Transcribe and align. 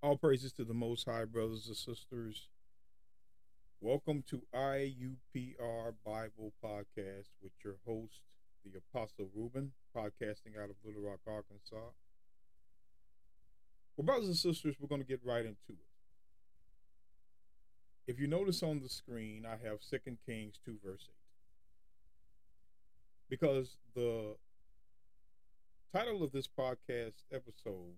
All 0.00 0.16
praises 0.16 0.52
to 0.52 0.64
the 0.64 0.74
Most 0.74 1.06
High, 1.06 1.24
brothers 1.24 1.66
and 1.66 1.76
sisters. 1.76 2.46
Welcome 3.80 4.22
to 4.30 4.42
IUPR 4.54 5.94
Bible 6.06 6.52
Podcast 6.64 7.30
with 7.42 7.50
your 7.64 7.78
host, 7.84 8.20
the 8.64 8.78
Apostle 8.78 9.28
Reuben, 9.34 9.72
podcasting 9.96 10.56
out 10.56 10.70
of 10.70 10.76
Little 10.84 11.02
Rock, 11.02 11.18
Arkansas. 11.26 11.90
Well, 13.96 14.04
brothers 14.04 14.28
and 14.28 14.36
sisters, 14.36 14.76
we're 14.78 14.86
going 14.86 15.00
to 15.00 15.06
get 15.06 15.18
right 15.24 15.44
into 15.44 15.70
it. 15.70 15.88
If 18.06 18.20
you 18.20 18.28
notice 18.28 18.62
on 18.62 18.78
the 18.78 18.88
screen, 18.88 19.44
I 19.44 19.56
have 19.66 19.80
2 19.80 19.98
Kings 20.24 20.60
2, 20.64 20.78
verse 20.84 21.08
8. 21.08 21.14
Because 23.28 23.78
the 23.96 24.36
title 25.92 26.22
of 26.22 26.30
this 26.30 26.46
podcast 26.46 27.24
episode 27.32 27.96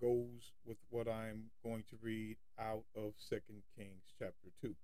goes 0.00 0.52
with 0.66 0.78
what 0.90 1.08
I'm 1.08 1.44
going 1.62 1.84
to 1.90 1.96
read 2.02 2.36
out 2.58 2.84
of 2.96 3.14
Second 3.18 3.62
Kings 3.76 4.02
chapter 4.18 4.48
2. 4.60 4.74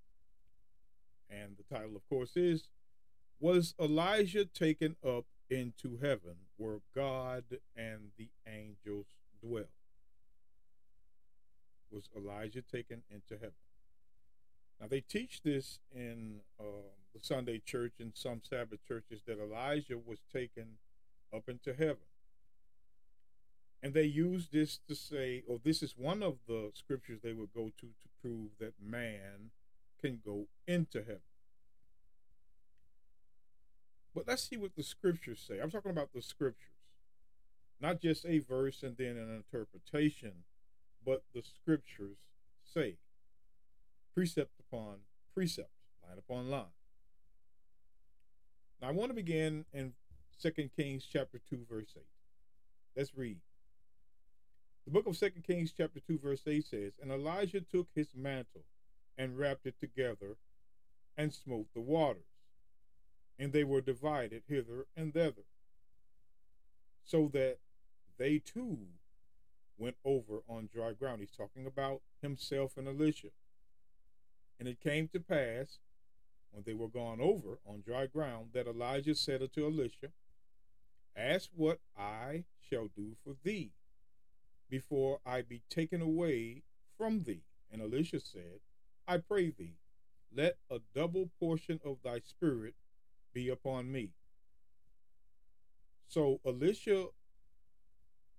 And 1.30 1.56
the 1.56 1.74
title, 1.74 1.96
of 1.96 2.08
course, 2.08 2.36
is 2.36 2.68
Was 3.38 3.74
Elijah 3.80 4.44
Taken 4.44 4.96
Up 5.06 5.26
into 5.48 5.98
Heaven, 6.00 6.36
where 6.56 6.78
God 6.94 7.44
and 7.76 8.10
the 8.18 8.28
angels 8.46 9.06
dwell? 9.42 9.64
Was 11.90 12.08
Elijah 12.16 12.62
taken 12.62 13.02
into 13.10 13.34
heaven? 13.34 13.52
Now, 14.80 14.86
they 14.88 15.00
teach 15.00 15.42
this 15.42 15.78
in 15.94 16.40
uh, 16.58 16.64
the 17.14 17.20
Sunday 17.20 17.60
church 17.64 17.94
and 18.00 18.12
some 18.14 18.40
Sabbath 18.48 18.80
churches 18.86 19.20
that 19.26 19.38
Elijah 19.38 19.98
was 19.98 20.20
taken 20.32 20.78
up 21.34 21.48
into 21.48 21.74
heaven. 21.74 21.98
And 23.82 23.94
they 23.94 24.04
use 24.04 24.48
this 24.52 24.78
to 24.88 24.94
say, 24.94 25.42
or 25.48 25.58
this 25.62 25.82
is 25.82 25.94
one 25.96 26.22
of 26.22 26.38
the 26.46 26.70
scriptures 26.74 27.20
they 27.22 27.32
would 27.32 27.52
go 27.54 27.70
to 27.80 27.86
to 27.86 28.08
prove 28.20 28.50
that 28.58 28.74
man 28.82 29.50
can 30.00 30.20
go 30.24 30.46
into 30.66 30.98
heaven. 31.00 31.20
But 34.14 34.26
let's 34.26 34.48
see 34.48 34.56
what 34.56 34.76
the 34.76 34.82
scriptures 34.82 35.42
say. 35.46 35.60
I'm 35.60 35.70
talking 35.70 35.90
about 35.90 36.12
the 36.12 36.20
scriptures, 36.20 36.66
not 37.80 38.00
just 38.00 38.26
a 38.26 38.40
verse 38.40 38.82
and 38.82 38.96
then 38.96 39.16
an 39.16 39.34
interpretation, 39.34 40.44
but 41.04 41.22
the 41.34 41.42
scriptures 41.42 42.18
say, 42.64 42.96
precept 44.14 44.52
upon 44.60 44.96
precept, 45.34 45.70
line 46.06 46.18
upon 46.18 46.50
line. 46.50 46.64
Now 48.82 48.88
I 48.88 48.92
want 48.92 49.10
to 49.10 49.14
begin 49.14 49.64
in 49.72 49.92
2 50.42 50.50
Kings 50.76 51.06
chapter 51.10 51.40
2, 51.48 51.66
verse 51.70 51.94
8. 51.96 52.02
Let's 52.96 53.14
read. 53.16 53.38
The 54.84 54.90
book 54.90 55.06
of 55.06 55.16
Second 55.16 55.44
Kings, 55.44 55.72
chapter 55.76 56.00
2, 56.00 56.18
verse 56.18 56.42
8 56.46 56.64
says, 56.64 56.92
And 57.00 57.12
Elijah 57.12 57.60
took 57.60 57.88
his 57.94 58.08
mantle 58.14 58.64
and 59.16 59.38
wrapped 59.38 59.66
it 59.66 59.78
together 59.78 60.36
and 61.16 61.32
smote 61.34 61.66
the 61.74 61.80
waters, 61.80 62.22
and 63.38 63.52
they 63.52 63.64
were 63.64 63.82
divided 63.82 64.42
hither 64.48 64.86
and 64.96 65.12
thither, 65.12 65.44
so 67.04 67.28
that 67.34 67.58
they 68.18 68.38
too 68.38 68.78
went 69.76 69.96
over 70.04 70.42
on 70.48 70.68
dry 70.72 70.92
ground. 70.92 71.20
He's 71.20 71.30
talking 71.30 71.66
about 71.66 72.00
himself 72.22 72.76
and 72.76 72.88
Elisha. 72.88 73.28
And 74.58 74.68
it 74.68 74.80
came 74.80 75.08
to 75.08 75.20
pass, 75.20 75.78
when 76.52 76.64
they 76.64 76.74
were 76.74 76.88
gone 76.88 77.20
over 77.20 77.58
on 77.66 77.82
dry 77.86 78.06
ground, 78.06 78.50
that 78.54 78.66
Elijah 78.66 79.14
said 79.14 79.42
unto 79.42 79.64
Elisha, 79.64 80.08
Ask 81.16 81.50
what 81.54 81.80
I 81.98 82.44
shall 82.60 82.88
do 82.94 83.16
for 83.24 83.36
thee 83.42 83.72
before 84.70 85.18
I 85.26 85.42
be 85.42 85.62
taken 85.68 86.00
away 86.00 86.62
from 86.96 87.24
thee. 87.24 87.42
And 87.70 87.82
Elisha 87.82 88.20
said, 88.20 88.60
I 89.06 89.18
pray 89.18 89.50
thee, 89.50 89.76
let 90.34 90.56
a 90.70 90.78
double 90.94 91.30
portion 91.38 91.80
of 91.84 91.98
thy 92.04 92.20
spirit 92.20 92.74
be 93.34 93.48
upon 93.48 93.90
me. 93.90 94.10
So 96.08 96.40
Elisha 96.46 97.06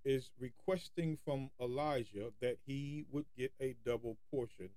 is 0.03 0.31
requesting 0.39 1.17
from 1.23 1.51
Elijah 1.59 2.31
that 2.41 2.57
he 2.65 3.05
would 3.11 3.25
get 3.37 3.53
a 3.61 3.75
double 3.85 4.17
portion 4.31 4.69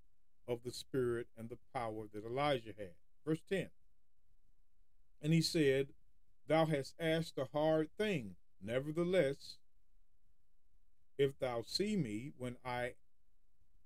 of 0.47 0.61
the 0.65 0.73
spirit 0.73 1.27
and 1.37 1.49
the 1.49 1.59
power 1.75 2.05
that 2.13 2.25
Elijah 2.25 2.75
had. 2.77 2.95
Verse 3.27 3.41
10. 3.49 3.69
And 5.23 5.33
he 5.33 5.41
said, 5.41 5.89
Thou 6.47 6.67
hast 6.67 6.95
asked 7.01 7.39
a 7.39 7.49
hard 7.57 7.89
thing. 7.97 8.37
Nevertheless, 8.63 9.57
if 11.19 11.39
thou 11.39 11.63
see 11.67 11.97
me 11.97 12.33
when 12.37 12.57
I 12.65 12.95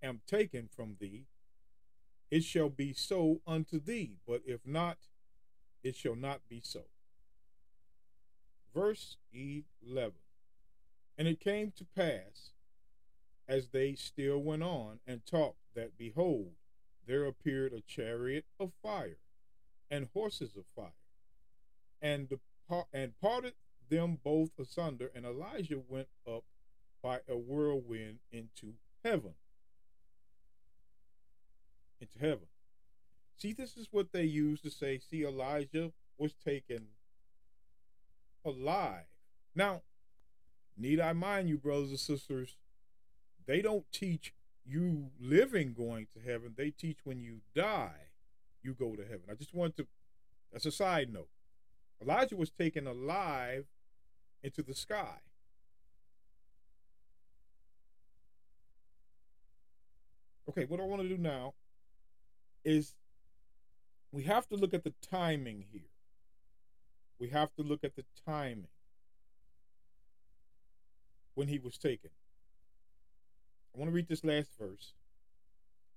am 0.03 0.21
taken 0.27 0.69
from 0.69 0.97
thee, 1.01 1.27
it 2.31 2.45
shall 2.45 2.69
be 2.69 2.93
so 2.93 3.41
unto 3.47 3.81
thee, 3.81 4.19
but 4.27 4.43
if 4.47 4.67
not, 4.67 4.99
it 5.83 5.97
shall 5.97 6.17
not 6.17 6.41
be 6.49 6.61
so. 6.63 6.83
Verse 8.75 9.17
11 9.33 10.13
And 11.17 11.27
it 11.27 11.41
came 11.41 11.73
to 11.77 11.85
pass, 11.85 12.53
as 13.49 13.69
they 13.69 13.95
still 13.95 14.39
went 14.39 14.63
on 14.63 15.01
and 15.07 15.25
talked, 15.25 15.75
that 15.75 15.97
behold, 15.97 16.53
there 17.07 17.25
appeared 17.25 17.73
a 17.73 17.81
chariot 17.81 18.45
of 18.61 18.73
fire 18.83 19.19
and 19.91 20.09
horses 20.13 20.55
of 20.55 20.65
fire, 20.77 20.93
and, 22.03 22.29
depart- 22.29 22.89
and 22.93 23.19
parted 23.21 23.55
them 23.89 24.19
both 24.23 24.51
asunder, 24.59 25.11
and 25.15 25.25
Elijah 25.25 25.81
went 25.89 26.09
up 26.27 26.45
by 27.03 27.21
a 27.29 27.37
whirlwind 27.37 28.19
into 28.33 28.75
heaven. 29.05 29.35
Into 32.01 32.19
heaven. 32.19 32.47
See, 33.37 33.53
this 33.53 33.77
is 33.77 33.89
what 33.91 34.13
they 34.13 34.25
use 34.25 34.61
to 34.63 34.71
say, 34.71 34.99
see, 34.99 35.25
Elijah 35.25 35.93
was 36.17 36.35
taken 36.35 36.89
alive. 38.45 39.05
Now, 39.55 39.83
need 40.77 41.01
I 41.01 41.13
mind 41.13 41.49
you, 41.49 41.57
brothers 41.57 41.91
and 41.91 42.01
sisters, 42.01 42.57
they 43.47 43.63
don't 43.63 43.91
teach 43.93 44.35
you 44.65 45.11
living 45.21 45.73
going 45.73 46.09
to 46.13 46.21
heaven. 46.21 46.55
They 46.57 46.71
teach 46.71 46.99
when 47.05 47.21
you 47.21 47.41
die, 47.55 48.11
you 48.63 48.75
go 48.75 48.97
to 48.97 49.03
heaven. 49.03 49.23
I 49.31 49.35
just 49.35 49.55
want 49.55 49.77
to, 49.77 49.87
that's 50.53 50.67
a 50.67 50.73
side 50.73 51.13
note. 51.13 51.29
Elijah 52.03 52.37
was 52.37 52.51
taken 52.51 52.87
alive 52.87 53.67
into 54.43 54.63
the 54.63 54.75
sky. 54.75 55.19
Okay, 60.49 60.65
what 60.65 60.81
I 60.81 60.85
want 60.85 61.03
to 61.03 61.09
do 61.09 61.19
now 61.19 61.53
is 62.65 62.95
we 64.13 64.23
have 64.23 64.49
to 64.49 64.57
look 64.57 64.73
at 64.73 64.83
the 64.83 64.95
timing 65.03 65.67
here. 65.71 65.91
We 67.19 67.29
have 67.29 67.55
to 67.57 67.63
look 67.63 67.85
at 67.85 67.97
the 67.97 68.05
timing 68.27 68.69
when 71.35 71.49
he 71.49 71.59
was 71.59 71.77
taken. 71.77 72.11
I 73.75 73.79
want 73.79 73.91
to 73.91 73.95
read 73.95 74.09
this 74.09 74.25
last 74.25 74.51
verse. 74.59 74.95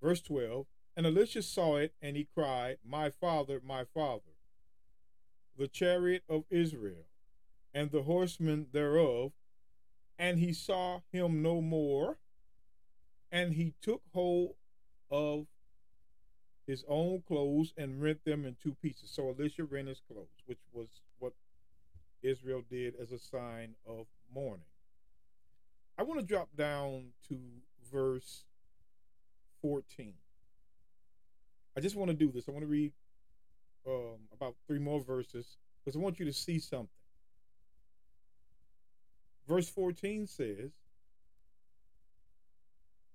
Verse 0.01 0.21
12 0.21 0.65
And 0.97 1.05
Elisha 1.05 1.43
saw 1.43 1.77
it, 1.77 1.93
and 2.01 2.17
he 2.17 2.27
cried, 2.35 2.77
My 2.85 3.09
father, 3.09 3.61
my 3.65 3.85
father, 3.85 4.35
the 5.57 5.67
chariot 5.67 6.23
of 6.27 6.43
Israel, 6.49 7.05
and 7.73 7.91
the 7.91 8.03
horsemen 8.03 8.67
thereof. 8.73 9.31
And 10.19 10.39
he 10.39 10.53
saw 10.53 10.99
him 11.11 11.41
no 11.41 11.61
more 11.61 12.17
and 13.31 13.53
he 13.53 13.73
took 13.81 14.01
hold 14.13 14.55
of 15.09 15.45
his 16.67 16.83
own 16.87 17.23
clothes 17.27 17.73
and 17.77 18.01
rent 18.01 18.23
them 18.25 18.45
in 18.45 18.55
two 18.61 18.75
pieces. 18.81 19.09
So 19.11 19.29
Elisha 19.29 19.63
rent 19.63 19.87
his 19.87 20.01
clothes, 20.07 20.27
which 20.45 20.59
was 20.73 20.87
what 21.19 21.33
Israel 22.21 22.63
did 22.69 22.93
as 23.01 23.11
a 23.11 23.19
sign 23.19 23.75
of 23.87 24.05
mourning. 24.33 24.65
I 25.97 26.03
want 26.03 26.19
to 26.19 26.25
drop 26.25 26.49
down 26.55 27.07
to 27.29 27.37
verse 27.91 28.43
14. 29.61 30.13
I 31.75 31.79
just 31.79 31.95
want 31.95 32.09
to 32.09 32.17
do 32.17 32.31
this. 32.31 32.47
I 32.47 32.51
want 32.51 32.63
to 32.63 32.67
read 32.67 32.91
um, 33.87 34.19
about 34.33 34.55
three 34.67 34.79
more 34.79 35.01
verses 35.01 35.57
because 35.83 35.95
I 35.95 35.99
want 35.99 36.19
you 36.19 36.25
to 36.25 36.33
see 36.33 36.59
something. 36.59 36.87
Verse 39.47 39.69
14 39.69 40.27
says, 40.27 40.71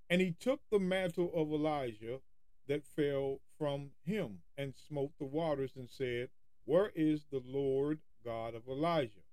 and 0.09 0.21
he 0.21 0.33
took 0.33 0.61
the 0.71 0.79
mantle 0.79 1.31
of 1.35 1.53
Elijah 1.53 2.21
that 2.69 2.85
fell 2.85 3.41
from 3.59 3.91
him 4.05 4.39
and 4.57 4.75
smote 4.89 5.13
the 5.19 5.25
waters 5.25 5.73
and 5.77 5.89
said, 5.91 6.29
Where 6.65 6.93
is 6.95 7.27
the 7.31 7.43
Lord 7.45 8.01
God 8.25 8.55
of 8.55 8.69
Elijah? 8.69 9.25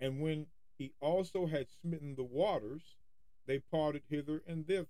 And 0.00 0.20
when 0.20 0.46
he 0.76 0.92
also 1.00 1.46
had 1.46 1.66
smitten 1.68 2.14
the 2.14 2.24
waters, 2.24 2.96
they 3.46 3.58
parted 3.58 4.02
hither 4.08 4.42
and 4.46 4.66
thither. 4.66 4.86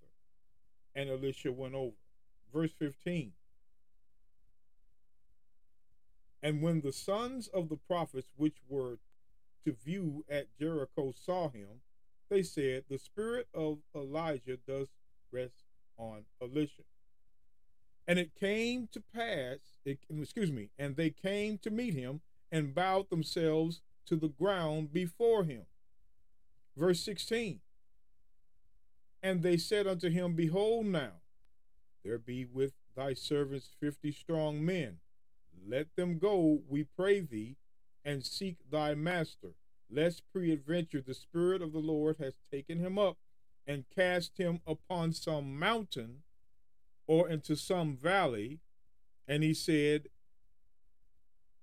And 0.94 1.09
Elisha 1.09 1.52
went 1.52 1.75
over. 1.75 1.97
Verse 2.52 2.73
15. 2.78 3.32
And 6.42 6.62
when 6.62 6.80
the 6.80 6.92
sons 6.92 7.49
of 7.49 7.68
the 7.68 7.76
prophets 7.76 8.28
which 8.37 8.56
were 8.68 8.99
to 9.64 9.73
view 9.73 10.25
at 10.30 10.56
Jericho 10.59 11.12
saw 11.12 11.49
him, 11.49 11.80
they 12.28 12.42
said, 12.42 12.85
The 12.88 12.99
spirit 12.99 13.49
of 13.54 13.78
Elijah 13.94 14.59
does 14.66 14.88
rest 15.32 15.64
on 15.97 16.25
Elisha. 16.40 16.82
And 18.06 18.18
it 18.18 18.35
came 18.35 18.88
to 18.92 19.02
pass, 19.14 19.58
it, 19.85 19.99
excuse 20.11 20.50
me, 20.50 20.70
and 20.78 20.97
they 20.97 21.11
came 21.11 21.58
to 21.58 21.70
meet 21.70 21.94
him 21.94 22.20
and 22.50 22.75
bowed 22.75 23.11
themselves 23.11 23.82
to 24.06 24.16
the 24.16 24.28
ground 24.28 24.92
before 24.92 25.44
him. 25.44 25.66
Verse 26.76 27.00
16 27.00 27.61
And 29.23 29.42
they 29.42 29.58
said 29.58 29.87
unto 29.87 30.08
him, 30.08 30.35
Behold, 30.35 30.87
now 30.87 31.20
there 32.04 32.18
be 32.18 32.47
with 32.47 32.73
thy 32.97 33.12
servants 33.12 33.76
fifty 33.78 34.11
strong 34.11 34.64
men. 34.64 34.99
Let 35.66 35.88
them 35.97 36.18
go, 36.18 36.61
we 36.66 36.85
pray 36.85 37.20
thee, 37.20 37.56
and 38.04 38.25
seek 38.25 38.56
thy 38.70 38.94
master, 38.94 39.49
lest 39.90 40.23
peradventure 40.32 41.02
the 41.02 41.12
Spirit 41.14 41.61
of 41.61 41.73
the 41.73 41.78
Lord 41.78 42.16
has 42.18 42.35
taken 42.50 42.78
him 42.78 42.99
up 42.99 43.18
and 43.68 43.84
cast 43.94 44.38
him 44.38 44.60
upon 44.66 45.12
some 45.12 45.58
mountain 45.58 46.22
or 47.06 47.28
into 47.28 47.54
some 47.54 47.94
valley. 47.94 48.60
And 49.28 49.42
he 49.42 49.52
said, 49.52 50.08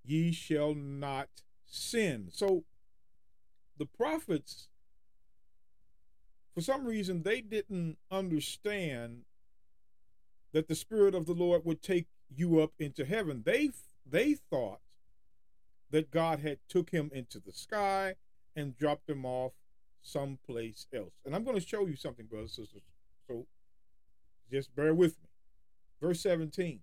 Ye 0.05 0.31
shall 0.31 0.75
not 0.75 1.29
sin. 1.65 2.27
So 2.31 2.63
the 3.77 3.87
prophets, 3.87 4.67
for 6.53 6.61
some 6.61 6.85
reason, 6.85 7.23
they 7.23 7.41
didn't 7.41 7.97
understand 8.11 9.23
that 10.53 10.67
the 10.67 10.75
Spirit 10.75 11.15
of 11.15 11.25
the 11.25 11.33
Lord 11.33 11.65
would 11.65 11.81
take 11.81 12.05
you 12.33 12.61
up 12.61 12.73
into 12.77 13.03
heaven. 13.03 13.41
They 13.45 13.71
they 14.05 14.35
thought 14.35 14.81
that 15.89 16.11
God 16.11 16.39
had 16.39 16.59
took 16.69 16.91
him 16.91 17.09
into 17.13 17.39
the 17.39 17.51
sky 17.51 18.15
and 18.55 18.77
dropped 18.77 19.09
him 19.09 19.25
off 19.25 19.53
someplace 20.05 20.87
else. 20.93 21.13
And 21.25 21.35
I'm 21.35 21.43
going 21.43 21.59
to 21.59 21.65
show 21.65 21.85
you 21.87 21.95
something, 21.95 22.25
brothers 22.25 22.57
and 22.57 22.67
sisters. 22.67 22.83
So 23.27 23.45
just 24.51 24.75
bear 24.75 24.93
with 24.93 25.17
me. 25.21 25.29
Verse 26.01 26.21
17. 26.21 26.79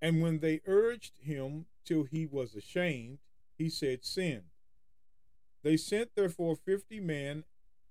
And 0.00 0.22
when 0.22 0.38
they 0.38 0.60
urged 0.66 1.18
him 1.20 1.66
till 1.84 2.04
he 2.04 2.24
was 2.24 2.54
ashamed, 2.54 3.18
he 3.56 3.68
said, 3.68 4.04
Sin. 4.04 4.42
They 5.64 5.76
sent 5.76 6.10
therefore 6.14 6.54
fifty 6.54 7.00
men, 7.00 7.42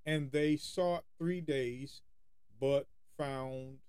and 0.06 0.32
they 0.32 0.56
sought 0.56 1.04
three 1.18 1.42
days, 1.42 2.02
but 2.62 2.88
found 3.18 3.80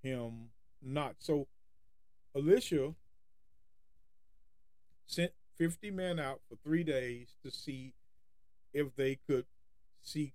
him 0.00 0.50
not. 0.80 1.16
So 1.18 1.48
Elisha 2.36 2.94
sent 5.06 5.32
50 5.56 5.90
men 5.90 6.20
out 6.20 6.40
for 6.48 6.56
three 6.56 6.84
days 6.84 7.34
to 7.44 7.50
see 7.50 7.94
if 8.72 8.94
they 8.96 9.18
could 9.26 9.46
seek 10.02 10.34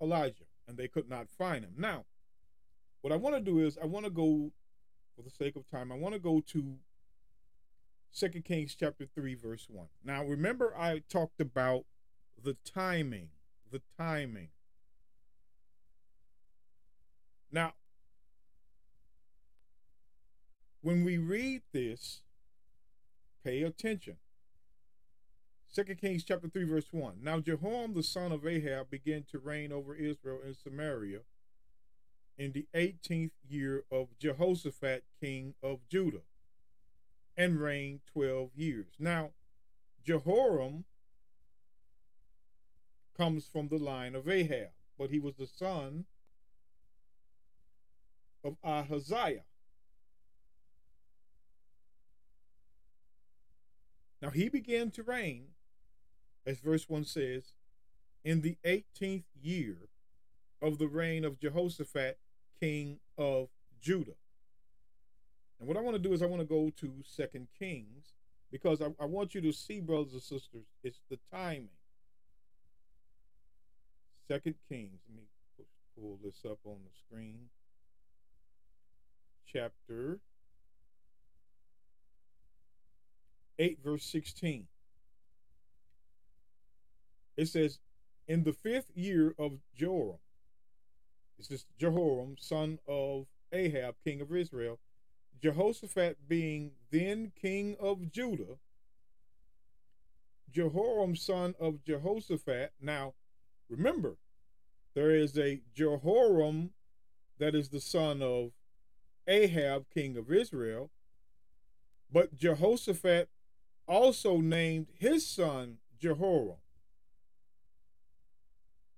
Elijah, 0.00 0.44
and 0.66 0.76
they 0.76 0.88
could 0.88 1.08
not 1.08 1.28
find 1.28 1.64
him. 1.64 1.74
Now, 1.76 2.04
what 3.00 3.12
I 3.12 3.16
want 3.16 3.36
to 3.36 3.40
do 3.40 3.58
is 3.58 3.78
I 3.80 3.86
want 3.86 4.04
to 4.04 4.10
go, 4.10 4.52
for 5.16 5.22
the 5.22 5.30
sake 5.30 5.56
of 5.56 5.68
time, 5.70 5.90
I 5.90 5.96
want 5.96 6.14
to 6.14 6.20
go 6.20 6.42
to 6.48 6.76
Second 8.12 8.44
Kings 8.44 8.74
chapter 8.74 9.06
3, 9.06 9.34
verse 9.34 9.66
1. 9.68 9.86
Now, 10.04 10.24
remember, 10.24 10.74
I 10.76 11.02
talked 11.08 11.40
about 11.40 11.84
the 12.42 12.56
timing, 12.64 13.28
the 13.70 13.82
timing. 13.96 14.48
Now, 17.52 17.74
when 20.80 21.04
we 21.04 21.18
read 21.18 21.62
this, 21.72 22.22
pay 23.44 23.62
attention. 23.62 24.16
Second 25.72 26.00
Kings 26.00 26.24
chapter 26.24 26.48
3, 26.48 26.64
verse 26.64 26.86
1. 26.90 27.18
Now 27.22 27.38
Jehoram 27.38 27.94
the 27.94 28.02
son 28.02 28.32
of 28.32 28.44
Ahab 28.44 28.90
began 28.90 29.24
to 29.30 29.38
reign 29.38 29.70
over 29.70 29.94
Israel 29.94 30.40
in 30.44 30.54
Samaria 30.54 31.20
in 32.36 32.52
the 32.52 32.66
18th 32.74 33.30
year 33.48 33.84
of 33.92 34.08
Jehoshaphat, 34.18 35.04
king 35.20 35.54
of 35.62 35.86
Judah, 35.88 36.22
and 37.36 37.60
reigned 37.60 38.00
12 38.12 38.50
years. 38.56 38.94
Now, 38.98 39.30
Jehoram 40.04 40.86
comes 43.16 43.46
from 43.46 43.68
the 43.68 43.78
line 43.78 44.14
of 44.16 44.28
Ahab, 44.28 44.70
but 44.98 45.10
he 45.10 45.20
was 45.20 45.36
the 45.36 45.46
son 45.46 46.06
of 48.42 48.56
Ahaziah. 48.64 49.44
Now 54.20 54.30
he 54.30 54.48
began 54.48 54.90
to 54.92 55.02
reign 55.02 55.48
as 56.46 56.58
verse 56.60 56.88
1 56.88 57.04
says, 57.04 57.52
in 58.24 58.40
the 58.40 58.56
18th 58.64 59.24
year 59.40 59.76
of 60.62 60.78
the 60.78 60.88
reign 60.88 61.24
of 61.24 61.40
Jehoshaphat, 61.40 62.18
king 62.60 62.98
of 63.16 63.48
Judah. 63.80 64.16
And 65.58 65.68
what 65.68 65.76
I 65.76 65.80
want 65.80 65.96
to 65.96 66.02
do 66.02 66.12
is 66.12 66.22
I 66.22 66.26
want 66.26 66.40
to 66.40 66.46
go 66.46 66.70
to 66.80 66.92
Second 67.04 67.48
Kings 67.58 68.14
because 68.50 68.80
I, 68.80 68.86
I 69.00 69.04
want 69.04 69.34
you 69.34 69.40
to 69.42 69.52
see, 69.52 69.80
brothers 69.80 70.12
and 70.12 70.22
sisters, 70.22 70.64
it's 70.82 71.00
the 71.08 71.18
timing. 71.30 71.68
Second 74.26 74.54
Kings. 74.68 75.00
Let 75.08 75.16
me 75.16 75.24
pull 75.98 76.18
this 76.24 76.44
up 76.44 76.58
on 76.64 76.76
the 76.84 76.90
screen. 77.06 77.48
Chapter 79.46 80.20
8, 83.58 83.78
verse 83.82 84.04
16 84.04 84.66
it 87.36 87.46
says, 87.46 87.78
in 88.26 88.44
the 88.44 88.52
fifth 88.52 88.90
year 88.94 89.34
of 89.38 89.58
Joram, 89.74 90.18
this 91.38 91.50
is 91.50 91.66
Jehoram, 91.78 92.36
son 92.38 92.78
of 92.86 93.26
Ahab, 93.52 93.96
king 94.04 94.20
of 94.20 94.34
Israel, 94.34 94.78
Jehoshaphat 95.42 96.28
being 96.28 96.72
then 96.90 97.32
king 97.40 97.76
of 97.80 98.12
Judah, 98.12 98.58
Jehoram, 100.50 101.16
son 101.16 101.54
of 101.58 101.82
Jehoshaphat. 101.84 102.72
Now, 102.80 103.14
remember, 103.68 104.16
there 104.94 105.10
is 105.10 105.38
a 105.38 105.62
Jehoram 105.74 106.70
that 107.38 107.54
is 107.54 107.70
the 107.70 107.80
son 107.80 108.22
of 108.22 108.50
Ahab, 109.26 109.86
king 109.92 110.16
of 110.16 110.30
Israel, 110.30 110.90
but 112.12 112.36
Jehoshaphat 112.36 113.28
also 113.86 114.38
named 114.38 114.88
his 114.98 115.26
son 115.26 115.78
Jehoram 115.98 116.58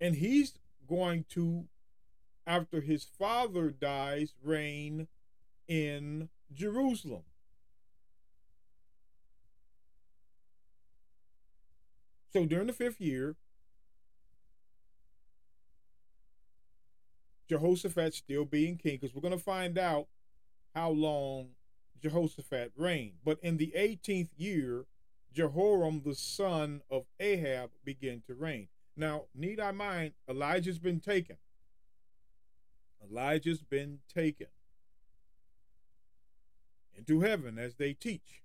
and 0.02 0.16
he's 0.16 0.54
going 0.88 1.24
to 1.30 1.68
after 2.44 2.80
his 2.80 3.04
father 3.04 3.70
dies 3.70 4.34
reign 4.42 5.06
in 5.68 6.28
Jerusalem. 6.52 7.22
So 12.32 12.44
during 12.46 12.66
the 12.66 12.72
fifth 12.72 13.00
year, 13.00 13.36
Jehoshaphat 17.48 18.14
still 18.14 18.44
being 18.44 18.78
king, 18.78 18.98
because 19.00 19.14
we're 19.14 19.22
going 19.22 19.38
to 19.38 19.44
find 19.44 19.78
out 19.78 20.08
how 20.74 20.90
long 20.90 21.50
Jehoshaphat 22.02 22.72
reigned. 22.76 23.18
But 23.24 23.38
in 23.40 23.56
the 23.56 23.72
18th 23.76 24.30
year, 24.36 24.86
Jehoram, 25.32 26.02
the 26.04 26.16
son 26.16 26.80
of 26.90 27.04
Ahab, 27.20 27.70
began 27.84 28.22
to 28.26 28.34
reign. 28.34 28.66
Now, 28.96 29.24
need 29.34 29.58
I 29.60 29.72
mind, 29.72 30.12
Elijah's 30.28 30.78
been 30.78 31.00
taken. 31.00 31.36
Elijah's 33.02 33.62
been 33.62 34.00
taken 34.12 34.48
into 36.96 37.20
heaven 37.20 37.58
as 37.58 37.76
they 37.76 37.94
teach. 37.94 38.42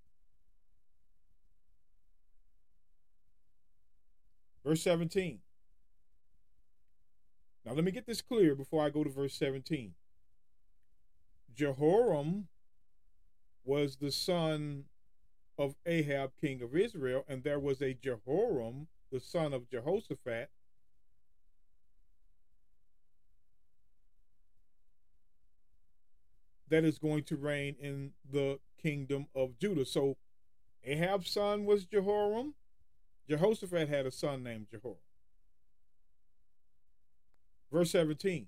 Verse 4.65 4.81
17. 4.81 5.39
Now, 7.65 7.73
let 7.73 7.83
me 7.83 7.91
get 7.91 8.05
this 8.05 8.21
clear 8.21 8.55
before 8.55 8.83
I 8.83 8.89
go 8.89 9.03
to 9.03 9.09
verse 9.09 9.33
17. 9.33 9.93
Jehoram 11.53 12.47
was 13.65 13.97
the 13.97 14.11
son 14.11 14.85
of 15.57 15.75
Ahab, 15.85 16.31
king 16.39 16.61
of 16.61 16.75
Israel, 16.75 17.25
and 17.27 17.43
there 17.43 17.59
was 17.59 17.81
a 17.81 17.93
Jehoram 17.93 18.87
the 19.11 19.19
son 19.19 19.53
of 19.53 19.69
Jehoshaphat, 19.69 20.49
that 26.69 26.83
is 26.83 26.97
going 26.97 27.23
to 27.23 27.35
reign 27.35 27.75
in 27.79 28.11
the 28.29 28.59
kingdom 28.81 29.27
of 29.35 29.57
Judah. 29.57 29.85
So 29.85 30.17
Ahab's 30.83 31.29
son 31.29 31.65
was 31.65 31.85
Jehoram. 31.85 32.55
Jehoshaphat 33.29 33.89
had 33.89 34.05
a 34.05 34.11
son 34.11 34.43
named 34.43 34.67
Jehoram. 34.71 34.97
Verse 37.71 37.91
17 37.91 38.47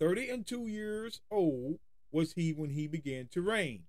30 0.00 0.28
and 0.28 0.46
two 0.46 0.66
years 0.66 1.20
old 1.30 1.78
was 2.10 2.32
he 2.32 2.52
when 2.52 2.70
he 2.70 2.86
began 2.88 3.28
to 3.28 3.40
reign, 3.40 3.84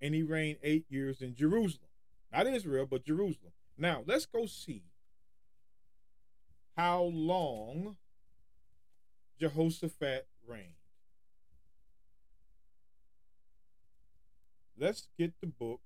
and 0.00 0.14
he 0.14 0.22
reigned 0.22 0.58
eight 0.62 0.86
years 0.88 1.20
in 1.20 1.34
Jerusalem. 1.34 1.88
Not 2.32 2.46
Israel, 2.46 2.86
but 2.90 3.04
Jerusalem. 3.04 3.52
Now, 3.76 4.02
let's 4.06 4.26
go 4.26 4.46
see 4.46 4.84
how 6.76 7.02
long 7.02 7.96
Jehoshaphat 9.40 10.26
reigned. 10.46 10.74
Let's 14.78 15.08
get 15.18 15.32
the 15.40 15.46
book 15.46 15.80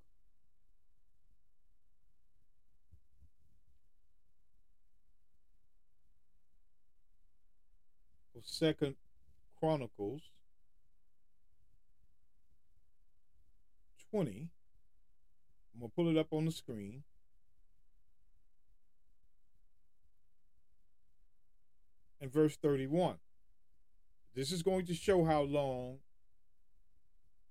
of 8.35 8.45
Second 8.45 8.95
Chronicles 9.59 10.21
20. 14.11 14.49
I'm 15.73 15.79
going 15.79 15.89
to 15.89 15.95
pull 15.95 16.09
it 16.09 16.17
up 16.17 16.27
on 16.31 16.45
the 16.45 16.51
screen. 16.51 17.03
And 22.19 22.31
verse 22.31 22.55
31. 22.55 23.17
This 24.33 24.51
is 24.51 24.63
going 24.63 24.85
to 24.85 24.93
show 24.93 25.25
how 25.25 25.41
long 25.41 25.97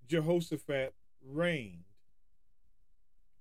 Jehoshaphat 0.09 0.95
reigned. 1.25 1.85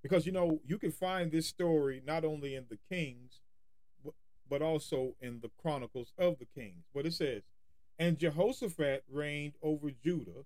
Because, 0.02 0.26
you 0.26 0.32
know, 0.32 0.60
you 0.64 0.78
can 0.78 0.92
find 0.92 1.30
this 1.30 1.46
story 1.46 2.02
not 2.04 2.24
only 2.24 2.54
in 2.54 2.66
the 2.68 2.78
Kings, 2.88 3.40
but 4.48 4.62
also 4.62 5.14
in 5.20 5.40
the 5.40 5.50
Chronicles 5.60 6.12
of 6.18 6.38
the 6.38 6.46
Kings. 6.46 6.84
But 6.94 7.06
it 7.06 7.14
says, 7.14 7.42
And 7.98 8.18
Jehoshaphat 8.18 9.04
reigned 9.10 9.54
over 9.62 9.90
Judah. 9.90 10.44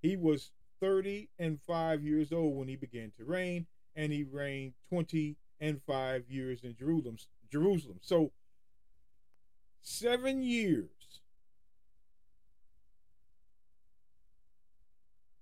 He 0.00 0.16
was 0.16 0.50
30 0.80 1.28
and 1.38 1.60
5 1.60 2.02
years 2.02 2.32
old 2.32 2.56
when 2.56 2.66
he 2.68 2.74
began 2.74 3.12
to 3.16 3.24
reign, 3.24 3.66
and 3.94 4.12
he 4.12 4.24
reigned 4.24 4.74
20 4.88 5.36
and 5.60 5.80
5 5.86 6.24
years 6.28 6.64
in 6.64 6.74
Jerusalem. 6.76 7.18
Jerusalem. 7.50 7.98
So, 8.02 8.32
seven 9.82 10.42
years 10.42 10.88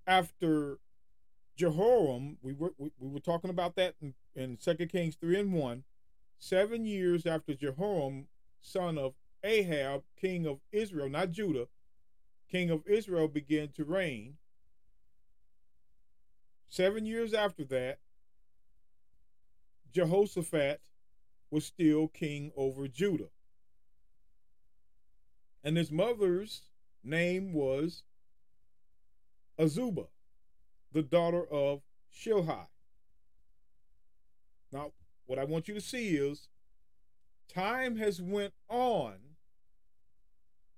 after 0.06 0.78
Jehoram, 1.56 2.38
we 2.42 2.52
were 2.52 2.72
we, 2.78 2.90
we 2.98 3.08
were 3.08 3.20
talking 3.20 3.50
about 3.50 3.76
that 3.76 3.94
in, 4.00 4.14
in 4.34 4.56
2 4.56 4.86
Kings 4.86 5.16
3 5.16 5.40
and 5.40 5.52
1. 5.52 5.84
Seven 6.38 6.86
years 6.86 7.26
after 7.26 7.52
Jehoram, 7.54 8.26
son 8.62 8.96
of 8.96 9.12
Ahab, 9.44 10.02
king 10.18 10.46
of 10.46 10.60
Israel, 10.72 11.10
not 11.10 11.30
Judah, 11.30 11.68
king 12.50 12.70
of 12.70 12.86
Israel, 12.86 13.28
began 13.28 13.68
to 13.76 13.84
reign, 13.84 14.38
Seven 16.70 17.04
years 17.04 17.34
after 17.34 17.64
that, 17.64 17.98
Jehoshaphat 19.92 20.80
was 21.50 21.64
still 21.64 22.06
king 22.06 22.52
over 22.56 22.86
Judah. 22.86 23.30
And 25.62 25.76
his 25.76 25.90
mother's 25.90 26.62
name 27.04 27.52
was 27.52 28.02
Azubah, 29.58 30.08
the 30.92 31.02
daughter 31.02 31.44
of 31.50 31.82
Shilhi. 32.14 32.66
Now, 34.72 34.92
what 35.26 35.38
I 35.38 35.44
want 35.44 35.68
you 35.68 35.74
to 35.74 35.80
see 35.80 36.16
is 36.16 36.48
time 37.52 37.96
has 37.96 38.22
went 38.22 38.54
on 38.68 39.14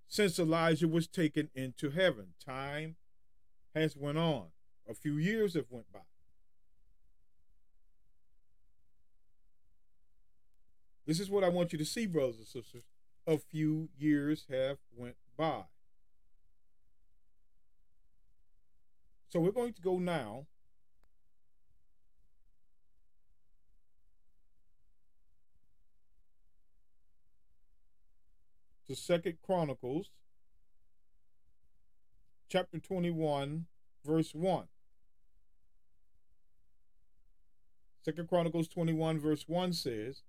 since 0.08 0.38
Elijah 0.38 0.88
was 0.88 1.06
taken 1.06 1.48
into 1.54 1.90
heaven. 1.90 2.34
Time 2.44 2.96
has 3.74 3.96
went 3.96 4.18
on. 4.18 4.48
A 4.88 4.94
few 4.94 5.16
years 5.16 5.54
have 5.54 5.66
went 5.70 5.90
by. 5.92 6.00
This 11.06 11.18
is 11.18 11.30
what 11.30 11.44
I 11.44 11.48
want 11.48 11.72
you 11.72 11.78
to 11.78 11.84
see, 11.84 12.06
brothers 12.06 12.36
and 12.36 12.46
sisters. 12.46 12.84
A 13.26 13.38
few 13.38 13.88
years 13.98 14.46
have 14.50 14.78
went 14.96 15.16
by. 15.36 15.62
So 19.28 19.40
we're 19.40 19.52
going 19.52 19.72
to 19.72 19.82
go 19.82 19.98
now 19.98 20.46
to 28.86 28.94
Second 28.94 29.38
Chronicles 29.42 30.10
chapter 32.48 32.78
21 32.78 33.66
verse 34.04 34.34
1. 34.34 34.64
Second 38.04 38.28
Chronicles 38.28 38.68
21, 38.68 39.20
verse 39.20 39.44
1 39.46 39.72
says, 39.72 40.22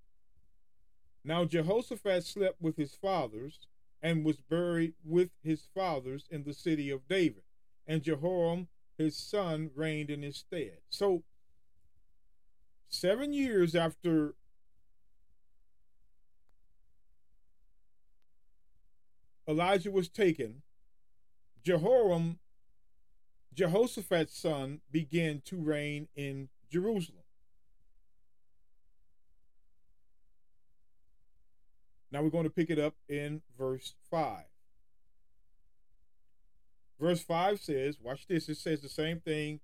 Now 1.24 1.46
Jehoshaphat 1.46 2.24
slept 2.24 2.62
with 2.62 2.76
his 2.76 2.94
fathers 2.96 3.60
and 4.02 4.26
was 4.26 4.38
buried 4.38 4.94
with 5.06 5.30
his 5.42 5.68
fathers 5.74 6.28
in 6.30 6.44
the 6.44 6.54
city 6.54 6.90
of 6.90 7.08
David, 7.08 7.44
and 7.88 8.04
Jehoram 8.04 8.68
his 8.98 9.16
son 9.16 9.72
reigned 9.76 10.10
in 10.10 10.22
his 10.22 10.38
stead. 10.38 10.80
So, 10.90 11.24
seven 12.90 13.34
years 13.34 13.76
after 13.76 14.36
Elijah 19.48 19.92
was 19.92 20.10
taken, 20.10 20.62
Jehoram 21.64 22.40
Jehoshaphat's 23.54 24.38
son 24.38 24.82
began 24.92 25.42
to 25.46 25.58
reign 25.58 26.08
in 26.16 26.50
Jerusalem. 26.72 27.23
Now 32.14 32.22
we're 32.22 32.30
going 32.30 32.44
to 32.44 32.52
pick 32.52 32.70
it 32.70 32.78
up 32.78 32.94
in 33.10 33.42
verse 33.58 33.96
5. 34.12 34.44
Verse 37.00 37.24
5 37.24 37.60
says, 37.60 37.98
watch 38.00 38.28
this, 38.28 38.48
it 38.48 38.58
says 38.58 38.82
the 38.82 38.88
same 38.88 39.20
thing 39.20 39.60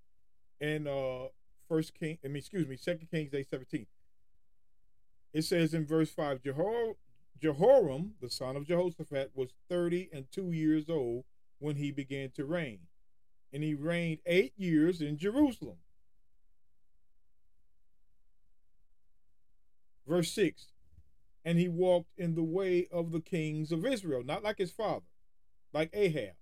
in 0.60 0.88
uh 0.88 1.28
first 1.70 1.94
king, 1.94 2.18
I 2.26 2.28
mean 2.28 2.38
excuse 2.38 2.68
me, 2.68 2.76
second 2.76 3.08
Kings 3.12 3.36
8 3.36 3.48
17. 3.48 3.86
It 5.32 5.44
says 5.44 5.76
in 5.76 5.86
verse 5.86 6.10
5, 6.10 6.42
Jehor, 6.42 6.96
Jehoram, 7.40 8.16
the 8.20 8.32
son 8.32 8.56
of 8.56 8.66
Jehoshaphat, 8.66 9.32
was 9.36 9.52
30 9.70 10.10
and 10.12 10.26
2 10.32 10.52
years 10.52 10.90
old 10.90 11.26
when 11.60 11.76
he 11.76 11.92
began 11.92 12.32
to 12.32 12.46
reign 12.46 12.80
and 13.54 13.64
he 13.64 13.76
reigned 13.76 14.20
eight 14.26 14.54
years 14.58 15.02
in 15.02 15.20
Jerusalem. 15.20 15.78
Verse 20.08 20.32
6 20.32 20.66
And 21.50 21.58
he 21.58 21.68
walked 21.68 22.12
in 22.16 22.36
the 22.36 22.44
way 22.44 22.88
of 22.92 23.12
the 23.12 23.20
kings 23.20 23.72
of 23.72 23.84
Israel, 23.84 24.24
not 24.24 24.44
like 24.44 24.60
his 24.60 24.70
father, 24.70 25.08
like 25.74 25.90
Ahab, 25.94 26.36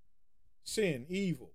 sin, 0.66 1.06
evil, 1.08 1.54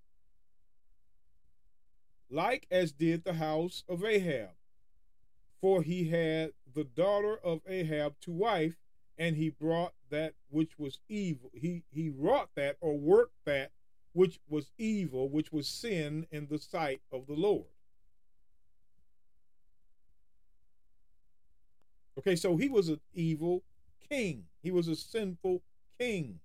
like 2.31 2.67
as 2.71 2.93
did 2.93 3.25
the 3.25 3.35
house 3.35 3.85
of 3.91 4.07
Ahab. 4.07 4.53
For 5.61 5.83
he 5.83 6.09
had 6.09 6.53
the 6.73 6.85
daughter 6.85 7.37
of 7.45 7.61
Ahab 7.69 8.15
to 8.23 8.31
wife, 8.31 8.79
and 9.19 9.37
he 9.37 9.51
brought 9.51 9.93
that 10.09 10.33
which 10.49 10.79
was 10.79 11.01
evil. 11.11 11.51
He 11.53 11.85
he 11.91 12.09
wrought 12.09 12.49
that 12.55 12.79
or 12.81 12.99
worked 12.99 13.45
that 13.45 13.73
which 14.15 14.41
was 14.49 14.73
evil, 14.79 15.29
which 15.29 15.53
was 15.53 15.69
sin 15.69 16.27
in 16.31 16.47
the 16.47 16.59
sight 16.59 17.03
of 17.13 17.27
the 17.27 17.35
Lord. 17.35 17.72
Okay, 22.23 22.37
so 22.37 22.57
he 22.57 22.69
was 22.69 22.89
an 22.89 23.01
evil 23.15 23.65
king, 24.09 24.45
he 24.63 24.71
was 24.71 24.87
a 24.87 24.95
sinful 24.95 25.61
king. 25.99 26.39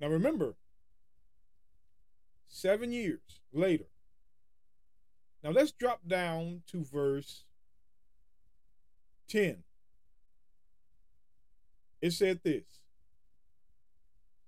Now 0.00 0.08
remember, 0.08 0.56
seven 2.48 2.90
years 2.90 3.40
later. 3.52 3.86
Now 5.44 5.50
let's 5.50 5.70
drop 5.70 6.00
down 6.08 6.62
to 6.66 6.82
verse 6.82 7.44
10. 9.28 9.62
It 12.02 12.10
said 12.12 12.40
this 12.42 12.64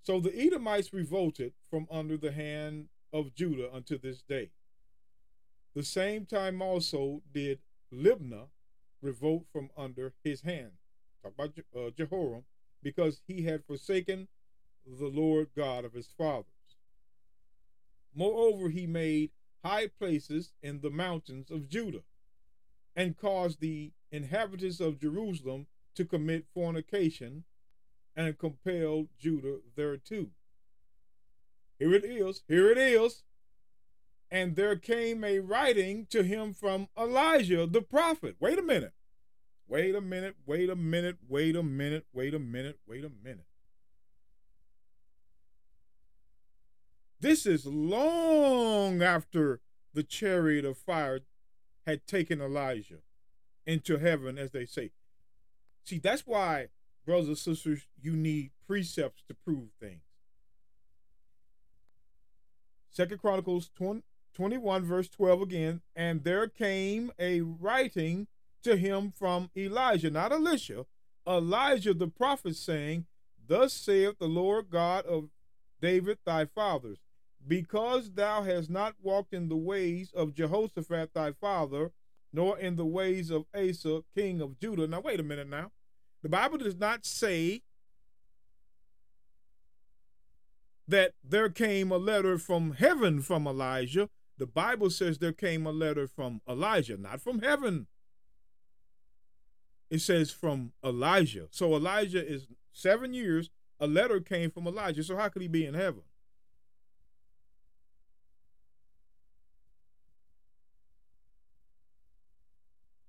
So 0.06 0.20
the 0.20 0.38
Edomites 0.38 0.92
revolted 0.92 1.52
from 1.68 1.88
under 1.90 2.16
the 2.16 2.30
hand 2.30 2.86
of 3.12 3.34
Judah 3.34 3.74
unto 3.74 3.98
this 3.98 4.22
day. 4.22 4.50
The 5.74 5.82
same 5.82 6.26
time 6.26 6.62
also 6.62 7.22
did 7.34 7.58
Libnah 7.92 8.46
revolt 9.02 9.46
from 9.52 9.68
under 9.76 10.14
his 10.22 10.42
hand. 10.42 10.70
Talk 11.24 11.32
about 11.34 11.58
uh, 11.76 11.90
Jehoram, 11.90 12.44
because 12.84 13.20
he 13.26 13.42
had 13.42 13.64
forsaken 13.64 14.28
the 14.86 15.08
Lord 15.08 15.48
God 15.56 15.84
of 15.84 15.94
his 15.94 16.06
fathers. 16.16 16.46
Moreover, 18.14 18.68
he 18.68 18.86
made 18.86 19.32
high 19.64 19.88
places 19.88 20.52
in 20.62 20.82
the 20.82 20.90
mountains 20.90 21.50
of 21.50 21.68
Judah 21.68 22.04
and 22.94 23.18
caused 23.18 23.60
the 23.60 23.90
inhabitants 24.12 24.78
of 24.78 25.00
Jerusalem 25.00 25.66
to 25.96 26.04
commit 26.04 26.46
fornication 26.54 27.42
and 28.16 28.38
compelled 28.38 29.08
Judah 29.18 29.58
thereto. 29.76 30.28
Here 31.78 31.92
it 31.94 32.04
is. 32.04 32.42
Here 32.48 32.70
it 32.70 32.78
is. 32.78 33.22
and 34.30 34.56
there 34.56 34.76
came 34.76 35.22
a 35.24 35.38
writing 35.38 36.06
to 36.10 36.22
him 36.22 36.52
from 36.52 36.88
Elijah 36.98 37.66
the 37.66 37.82
prophet. 37.82 38.36
Wait 38.40 38.58
a 38.58 38.62
minute. 38.62 38.92
Wait 39.68 39.94
a 39.94 40.00
minute. 40.00 40.36
Wait 40.46 40.68
a 40.70 40.76
minute. 40.76 41.16
Wait 41.28 41.56
a 41.56 41.62
minute. 41.62 42.06
Wait 42.12 42.34
a 42.34 42.38
minute. 42.38 42.78
Wait 42.86 43.04
a 43.04 43.10
minute. 43.22 43.46
This 47.20 47.46
is 47.46 47.66
long 47.66 49.02
after 49.02 49.60
the 49.94 50.02
chariot 50.02 50.64
of 50.64 50.76
fire 50.76 51.20
had 51.86 52.06
taken 52.06 52.40
Elijah 52.40 52.98
into 53.64 53.98
heaven, 53.98 54.38
as 54.38 54.52
they 54.52 54.66
say. 54.66 54.90
See, 55.84 55.98
that's 55.98 56.26
why, 56.26 56.68
brothers 57.06 57.28
and 57.28 57.38
sisters, 57.38 57.86
you 58.02 58.12
need 58.12 58.50
precepts 58.66 59.22
to 59.28 59.34
prove 59.34 59.68
things. 59.80 60.02
Second 62.90 63.18
Chronicles 63.18 63.70
20, 63.76 64.02
21, 64.34 64.84
verse 64.84 65.08
12 65.08 65.42
again. 65.42 65.80
And 65.94 66.24
there 66.24 66.48
came 66.48 67.12
a 67.18 67.40
writing 67.42 68.26
to 68.62 68.76
him 68.76 69.12
from 69.16 69.50
Elijah, 69.56 70.10
not 70.10 70.32
Elisha, 70.32 70.86
Elijah 71.26 71.94
the 71.94 72.08
prophet, 72.08 72.56
saying, 72.56 73.06
Thus 73.46 73.72
saith 73.72 74.18
the 74.18 74.26
Lord 74.26 74.70
God 74.70 75.06
of 75.06 75.28
David 75.80 76.18
thy 76.24 76.46
fathers, 76.46 76.98
because 77.46 78.12
thou 78.12 78.42
hast 78.42 78.68
not 78.68 78.94
walked 79.00 79.32
in 79.32 79.48
the 79.48 79.56
ways 79.56 80.10
of 80.12 80.34
Jehoshaphat 80.34 81.14
thy 81.14 81.32
father, 81.32 81.92
nor 82.32 82.58
in 82.58 82.76
the 82.76 82.86
ways 82.86 83.30
of 83.30 83.44
Asa, 83.54 84.02
king 84.14 84.40
of 84.40 84.58
Judah. 84.58 84.86
Now, 84.86 85.00
wait 85.00 85.20
a 85.20 85.22
minute 85.22 85.48
now. 85.48 85.70
The 86.26 86.30
Bible 86.30 86.58
does 86.58 86.74
not 86.74 87.06
say 87.06 87.62
that 90.88 91.12
there 91.22 91.48
came 91.48 91.92
a 91.92 91.98
letter 91.98 92.36
from 92.36 92.72
heaven 92.72 93.22
from 93.22 93.46
Elijah. 93.46 94.10
The 94.36 94.48
Bible 94.48 94.90
says 94.90 95.18
there 95.18 95.32
came 95.32 95.68
a 95.68 95.70
letter 95.70 96.08
from 96.08 96.40
Elijah, 96.48 96.96
not 96.96 97.20
from 97.20 97.42
heaven. 97.42 97.86
It 99.88 100.00
says 100.00 100.32
from 100.32 100.72
Elijah. 100.84 101.46
So 101.52 101.76
Elijah 101.76 102.26
is 102.26 102.48
seven 102.72 103.14
years. 103.14 103.48
A 103.78 103.86
letter 103.86 104.18
came 104.18 104.50
from 104.50 104.66
Elijah. 104.66 105.04
So 105.04 105.16
how 105.16 105.28
could 105.28 105.42
he 105.42 105.48
be 105.48 105.64
in 105.64 105.74
heaven? 105.74 106.02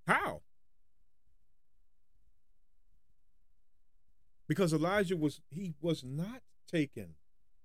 How? 0.05 0.41
Because 4.47 4.73
Elijah 4.73 5.17
was 5.17 5.41
he 5.49 5.73
was 5.81 6.03
not 6.03 6.41
taken 6.71 7.15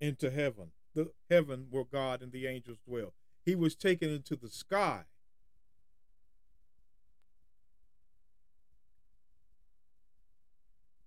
into 0.01 0.29
heaven, 0.29 0.71
the 0.93 1.11
heaven 1.29 1.67
where 1.69 1.85
God 1.85 2.21
and 2.21 2.31
the 2.31 2.45
angels 2.45 2.79
dwell. 2.85 3.13
He 3.45 3.55
was 3.55 3.75
taken 3.75 4.09
into 4.09 4.35
the 4.35 4.49
sky. 4.49 5.03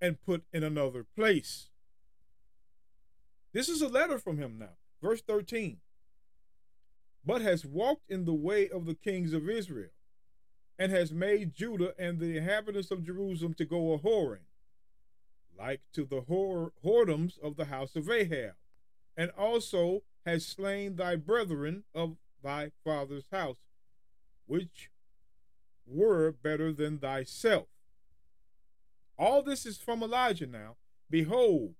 And 0.00 0.22
put 0.22 0.44
in 0.52 0.62
another 0.62 1.04
place. 1.04 1.68
This 3.52 3.68
is 3.68 3.80
a 3.80 3.88
letter 3.88 4.18
from 4.18 4.36
him 4.38 4.58
now. 4.58 4.76
Verse 5.02 5.22
13. 5.22 5.78
But 7.24 7.40
has 7.40 7.64
walked 7.64 8.10
in 8.10 8.24
the 8.24 8.34
way 8.34 8.68
of 8.68 8.86
the 8.86 8.94
kings 8.94 9.32
of 9.32 9.48
Israel, 9.48 9.90
and 10.78 10.92
has 10.92 11.12
made 11.12 11.54
Judah 11.54 11.94
and 11.98 12.18
the 12.18 12.36
inhabitants 12.36 12.90
of 12.90 13.04
Jerusalem 13.04 13.54
to 13.54 13.64
go 13.64 13.94
a 13.94 13.98
whoring, 13.98 14.45
like 15.58 15.80
to 15.92 16.04
the 16.04 16.22
whore, 16.22 16.70
whoredoms 16.84 17.38
of 17.40 17.56
the 17.56 17.66
house 17.66 17.96
of 17.96 18.10
Ahab, 18.10 18.54
and 19.16 19.30
also 19.30 20.02
has 20.24 20.46
slain 20.46 20.96
thy 20.96 21.16
brethren 21.16 21.84
of 21.94 22.16
thy 22.42 22.70
father's 22.84 23.26
house, 23.32 23.56
which 24.46 24.90
were 25.86 26.32
better 26.32 26.72
than 26.72 26.98
thyself. 26.98 27.66
All 29.18 29.42
this 29.42 29.64
is 29.64 29.78
from 29.78 30.02
Elijah 30.02 30.46
now. 30.46 30.76
Behold, 31.08 31.74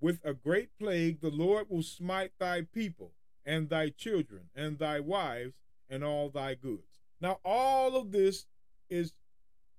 with 0.00 0.20
a 0.24 0.34
great 0.34 0.70
plague 0.78 1.20
the 1.20 1.30
Lord 1.30 1.66
will 1.68 1.82
smite 1.82 2.32
thy 2.38 2.62
people, 2.62 3.12
and 3.44 3.68
thy 3.68 3.90
children, 3.90 4.50
and 4.54 4.78
thy 4.78 5.00
wives, 5.00 5.54
and 5.88 6.04
all 6.04 6.28
thy 6.28 6.54
goods. 6.54 7.00
Now, 7.20 7.40
all 7.44 7.96
of 7.96 8.12
this 8.12 8.46
is 8.88 9.12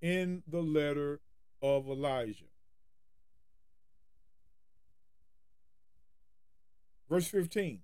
in 0.02 0.44
the 0.48 0.62
letter 0.62 1.22
of 1.62 1.88
Elijah. 1.88 2.49
Verse 7.10 7.28
15 7.28 7.80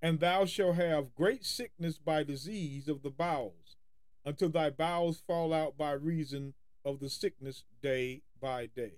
And 0.00 0.20
thou 0.20 0.44
shalt 0.46 0.76
have 0.76 1.14
great 1.14 1.44
sickness 1.44 1.98
by 1.98 2.24
disease 2.24 2.88
of 2.88 3.02
the 3.02 3.10
bowels, 3.10 3.76
until 4.24 4.48
thy 4.48 4.70
bowels 4.70 5.22
fall 5.26 5.52
out 5.52 5.76
by 5.76 5.92
reason 5.92 6.54
of 6.84 7.00
the 7.00 7.10
sickness 7.10 7.64
day 7.82 8.22
by 8.40 8.66
day. 8.66 8.94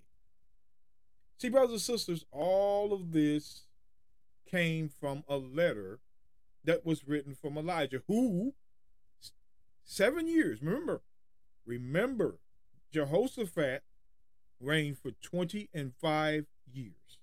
See, 1.38 1.48
brothers 1.48 1.88
and 1.88 1.98
sisters, 1.98 2.24
all 2.30 2.92
of 2.92 3.12
this 3.12 3.62
came 4.48 4.88
from 4.88 5.24
a 5.28 5.36
letter 5.36 5.98
that 6.64 6.86
was 6.86 7.08
written 7.08 7.34
from 7.34 7.58
Elijah, 7.58 8.02
who 8.06 8.54
seven 9.84 10.28
years, 10.28 10.62
remember, 10.62 11.02
remember, 11.66 12.38
Jehoshaphat 12.92 13.82
reigned 14.60 14.98
for 14.98 15.10
20 15.10 15.68
and 15.74 15.92
five 16.00 16.46
years. 16.72 17.18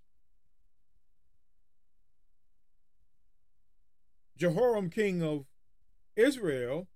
Jehoram, 4.39 4.89
king 4.89 5.21
of 5.21 5.45
Israel, 6.15 6.87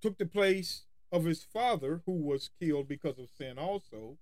took 0.00 0.18
the 0.18 0.24
place 0.24 0.84
of 1.10 1.24
his 1.24 1.42
father, 1.42 2.02
who 2.06 2.12
was 2.12 2.50
killed 2.60 2.86
because 2.86 3.18
of 3.18 3.28
sin 3.36 3.58
also. 3.58 4.16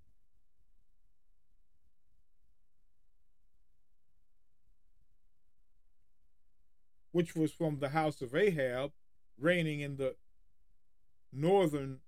Which 7.13 7.37
was 7.37 7.53
from 7.53 7.81
the 7.81 7.91
house 7.91 8.23
of 8.23 8.35
Ahab, 8.35 8.93
reigning 9.39 9.81
in 9.81 9.97
the 9.97 10.17
northern 11.31 12.01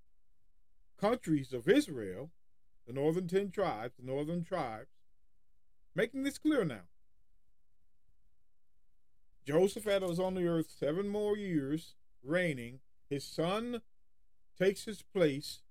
countries 0.98 1.52
of 1.52 1.68
Israel, 1.68 2.30
the 2.86 2.94
northern 2.94 3.28
10 3.28 3.50
tribes, 3.50 3.94
the 3.98 4.06
northern 4.06 4.42
tribes, 4.42 4.88
making 5.94 6.22
this 6.22 6.38
clear 6.38 6.64
now. 6.64 6.84
Jehoshaphat 9.50 10.02
was 10.02 10.20
on 10.20 10.34
the 10.34 10.46
earth 10.46 10.70
seven 10.78 11.08
more 11.08 11.36
years, 11.36 11.96
reigning. 12.22 12.78
His 13.08 13.24
son 13.24 13.82
takes 14.56 14.84
his 14.84 15.02
place. 15.02 15.62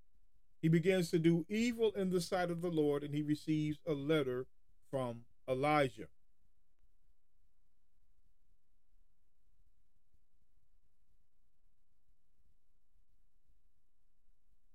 He 0.60 0.68
begins 0.68 1.10
to 1.12 1.18
do 1.18 1.46
evil 1.48 1.90
in 1.96 2.10
the 2.10 2.20
sight 2.20 2.50
of 2.50 2.60
the 2.60 2.68
Lord, 2.68 3.02
and 3.02 3.14
he 3.14 3.22
receives 3.22 3.78
a 3.86 3.94
letter 3.94 4.44
from 4.90 5.22
Elijah. 5.48 6.08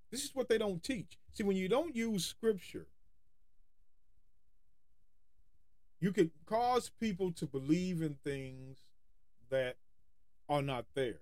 This 0.10 0.24
is 0.24 0.32
what 0.34 0.50
they 0.50 0.58
don't 0.58 0.82
teach. 0.82 1.20
See, 1.32 1.44
when 1.44 1.58
you 1.58 1.70
don't 1.70 1.96
use 1.96 2.26
scripture, 2.26 2.88
you 6.00 6.12
can 6.12 6.32
cause 6.48 6.90
people 7.00 7.32
to 7.34 7.46
believe 7.46 8.02
in 8.02 8.16
things 8.24 8.85
that 9.56 9.78
are 10.50 10.62
not 10.62 10.86
there. 10.96 11.22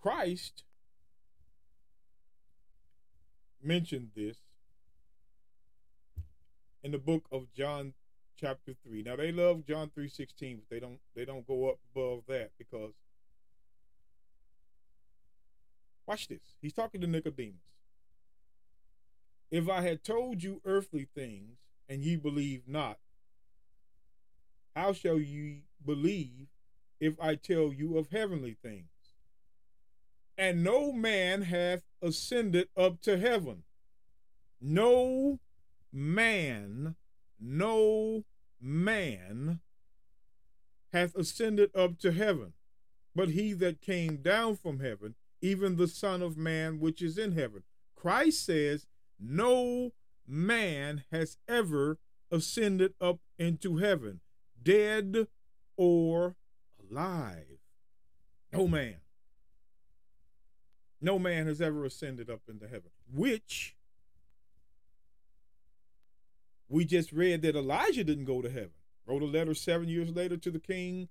Christ 0.00 0.64
mentioned 3.62 4.10
this 4.16 4.38
in 6.82 6.90
the 6.90 6.98
book 6.98 7.24
of 7.30 7.52
John 7.54 7.92
chapter 8.38 8.72
3. 8.82 9.02
Now 9.02 9.16
they 9.16 9.30
love 9.30 9.66
John 9.66 9.90
3:16, 9.90 10.60
but 10.60 10.70
they 10.70 10.80
don't 10.80 11.00
they 11.14 11.24
don't 11.26 11.46
go 11.46 11.70
up 11.70 11.78
above 11.94 12.24
that 12.28 12.52
because 12.58 12.94
Watch 16.06 16.28
this. 16.28 16.54
He's 16.60 16.74
talking 16.74 17.00
to 17.00 17.06
Nicodemus. 17.06 17.62
If 19.50 19.68
I 19.68 19.80
had 19.82 20.04
told 20.04 20.42
you 20.42 20.60
earthly 20.64 21.08
things 21.14 21.56
and 21.88 22.04
ye 22.04 22.16
believe 22.16 22.62
not, 22.66 22.98
how 24.74 24.92
shall 24.92 25.18
ye 25.18 25.64
believe 25.84 26.48
if 27.00 27.14
I 27.20 27.34
tell 27.34 27.72
you 27.72 27.98
of 27.98 28.10
heavenly 28.10 28.56
things? 28.62 28.88
And 30.36 30.64
no 30.64 30.92
man 30.92 31.42
hath 31.42 31.82
ascended 32.02 32.68
up 32.76 33.00
to 33.02 33.18
heaven. 33.18 33.62
No 34.60 35.38
man, 35.92 36.96
no 37.40 38.24
man 38.60 39.60
hath 40.92 41.14
ascended 41.14 41.70
up 41.74 41.98
to 41.98 42.12
heaven, 42.12 42.52
but 43.14 43.30
he 43.30 43.52
that 43.52 43.80
came 43.80 44.16
down 44.16 44.56
from 44.56 44.80
heaven, 44.80 45.14
even 45.40 45.76
the 45.76 45.88
Son 45.88 46.22
of 46.22 46.36
Man 46.36 46.80
which 46.80 47.02
is 47.02 47.18
in 47.18 47.32
heaven. 47.32 47.62
Christ 47.94 48.44
says, 48.44 48.86
No 49.20 49.92
man 50.26 51.04
has 51.12 51.36
ever 51.48 51.98
ascended 52.30 52.94
up 53.00 53.20
into 53.38 53.76
heaven, 53.76 54.20
dead 54.64 55.28
or 55.76 56.34
alive. 56.90 57.58
No 58.52 58.66
man. 58.66 58.96
No 61.00 61.18
man 61.18 61.46
has 61.46 61.60
ever 61.60 61.84
ascended 61.84 62.30
up 62.30 62.40
into 62.48 62.66
heaven, 62.66 62.90
which 63.12 63.76
we 66.68 66.84
just 66.84 67.12
read 67.12 67.42
that 67.42 67.56
Elijah 67.56 68.04
didn't 68.04 68.24
go 68.24 68.40
to 68.40 68.48
heaven. 68.48 68.70
Wrote 69.06 69.22
a 69.22 69.26
letter 69.26 69.54
seven 69.54 69.88
years 69.88 70.10
later 70.10 70.38
to 70.38 70.50
the 70.50 70.58
king 70.58 71.08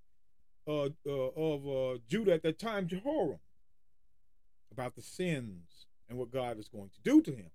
uh, 0.68 0.90
uh, 1.06 1.30
of 1.36 1.68
uh, 1.68 2.00
Judah 2.08 2.34
at 2.34 2.44
that 2.44 2.58
time, 2.58 2.88
Jehoram, 2.88 3.40
about 4.72 4.96
the 4.96 5.04
sins 5.04 5.86
and 6.10 6.18
what 6.18 6.32
God 6.32 6.58
is 6.58 6.70
going 6.70 6.90
to 6.90 7.02
do 7.04 7.22
to 7.22 7.32
him. 7.32 7.52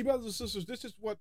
See, 0.00 0.04
brothers 0.04 0.24
and 0.24 0.34
sisters, 0.34 0.64
this 0.64 0.82
is 0.86 0.94
what, 0.98 1.18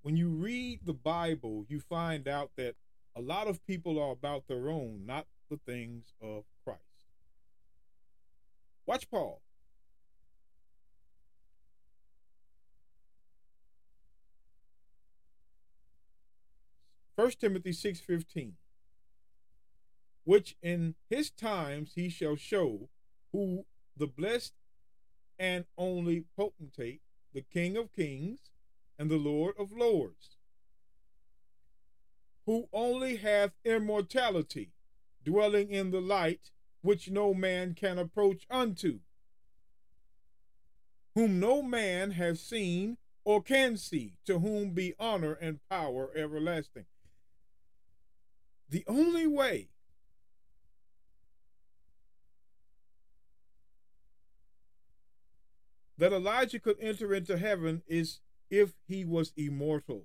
when 0.00 0.16
you 0.16 0.30
read 0.30 0.80
the 0.86 0.94
Bible, 0.94 1.66
you 1.68 1.80
find 1.80 2.26
out 2.26 2.50
that 2.56 2.74
a 3.14 3.20
lot 3.20 3.46
of 3.46 3.62
people 3.66 4.00
are 4.02 4.10
about 4.10 4.48
their 4.48 4.70
own, 4.70 5.02
not 5.04 5.26
the 5.50 5.58
things 5.66 6.14
of 6.22 6.44
Christ. 6.64 6.80
Watch 8.86 9.10
Paul. 9.10 9.42
1 17.16 17.30
Timothy 17.32 17.72
6:15 17.72 18.52
which 20.24 20.56
in 20.62 20.94
his 21.10 21.30
times 21.30 21.92
he 21.94 22.08
shall 22.08 22.36
show 22.36 22.88
who 23.32 23.66
the 23.94 24.06
blessed 24.06 24.54
and 25.38 25.66
only 25.76 26.24
potentate 26.34 27.02
the 27.32 27.42
king 27.42 27.76
of 27.76 27.92
kings 27.92 28.50
and 28.98 29.10
the 29.10 29.16
lord 29.16 29.54
of 29.58 29.72
lords 29.72 30.36
who 32.46 32.68
only 32.72 33.16
hath 33.16 33.52
immortality 33.64 34.72
dwelling 35.24 35.70
in 35.70 35.90
the 35.90 36.00
light 36.00 36.50
which 36.80 37.10
no 37.10 37.34
man 37.34 37.74
can 37.74 37.98
approach 37.98 38.46
unto 38.48 39.00
whom 41.16 41.40
no 41.40 41.62
man 41.62 42.10
has 42.10 42.40
seen 42.40 42.98
or 43.24 43.42
can 43.42 43.76
see 43.76 44.12
to 44.24 44.38
whom 44.38 44.70
be 44.70 44.94
honor 45.00 45.32
and 45.32 45.58
power 45.68 46.10
everlasting. 46.14 46.84
The 48.68 48.84
only 48.86 49.26
way 49.26 49.70
that 55.98 56.12
Elijah 56.12 56.58
could 56.58 56.76
enter 56.80 57.14
into 57.14 57.38
heaven 57.38 57.82
is 57.86 58.20
if 58.50 58.74
he 58.86 59.04
was 59.04 59.32
immortal. 59.36 60.04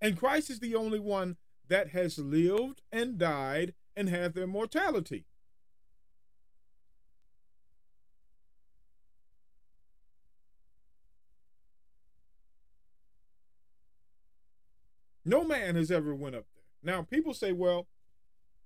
And 0.00 0.18
Christ 0.18 0.50
is 0.50 0.60
the 0.60 0.74
only 0.74 1.00
one 1.00 1.36
that 1.68 1.90
has 1.90 2.18
lived 2.18 2.82
and 2.92 3.18
died 3.18 3.74
and 3.96 4.08
hath 4.08 4.36
immortality. 4.36 5.26
No 15.24 15.44
man 15.44 15.76
has 15.76 15.90
ever 15.90 16.14
went 16.14 16.34
up 16.34 16.46
there. 16.54 16.64
Now 16.82 17.02
people 17.02 17.34
say, 17.34 17.52
well, 17.52 17.86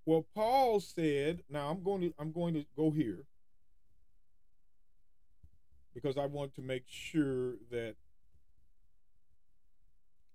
well, 0.07 0.27
Paul 0.35 0.81
said, 0.81 1.43
now 1.51 1.69
I'm 1.69 1.83
going 1.83 2.01
to 2.03 2.15
I'm 2.19 2.33
going 2.33 2.55
to 2.55 2.65
go 2.77 2.91
here 2.91 3.27
because 5.95 6.19
I 6.19 6.27
want 6.27 6.55
to 6.57 6.63
make 6.63 6.85
sure 6.87 7.55
that 7.71 7.95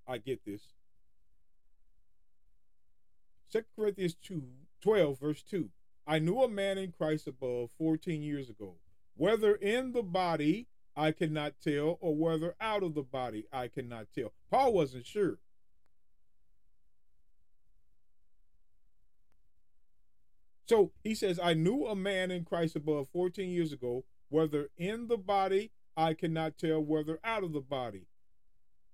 I 0.08 0.18
get 0.18 0.46
this. 0.46 0.62
2 3.52 3.64
Corinthians 3.76 4.16
2, 4.24 4.44
12, 4.82 5.20
verse 5.20 5.44
2. 5.44 5.70
I 6.08 6.20
knew 6.20 6.42
a 6.42 6.50
man 6.50 6.78
in 6.78 6.92
Christ 6.92 7.28
above 7.28 7.72
14 7.78 8.24
years 8.24 8.50
ago, 8.50 8.76
whether 9.16 9.56
in 9.56 9.92
the 9.92 10.04
body 10.04 10.68
I 10.96 11.12
cannot 11.12 11.54
tell, 11.64 11.98
or 12.02 12.16
whether 12.16 12.56
out 12.60 12.84
of 12.84 12.94
the 12.94 13.04
body 13.04 13.46
I 13.54 13.68
cannot 13.68 14.08
tell. 14.14 14.34
Paul 14.50 14.74
wasn't 14.74 15.06
sure. 15.06 15.38
So 20.66 20.92
he 21.04 21.16
says, 21.16 21.40
I 21.42 21.54
knew 21.54 21.88
a 21.88 21.96
man 21.96 22.32
in 22.32 22.46
Christ 22.46 22.76
above 22.76 23.08
14 23.12 23.50
years 23.50 23.74
ago, 23.74 24.04
whether 24.30 24.70
in 24.78 25.08
the 25.08 25.18
body, 25.18 25.72
I 25.98 26.14
cannot 26.14 26.58
tell, 26.58 26.82
whether 26.82 27.20
out 27.24 27.44
of 27.44 27.54
the 27.54 27.62
body, 27.62 28.08